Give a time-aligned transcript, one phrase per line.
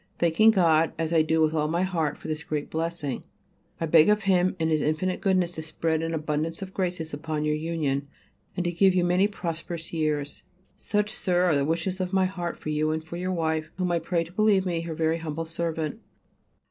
[0.17, 3.21] Thanking God, as I do with all my heart, for this great blessing,
[3.79, 7.45] I beg of Him in His infinite goodness to spread an abundance of graces upon
[7.45, 8.07] your union
[8.57, 10.41] and to give you many prosperous years.
[10.75, 13.91] Such, Sir, are the wishes of my heart for you and for your wife, whom
[13.91, 16.01] I pray to believe me to be her very humble servant.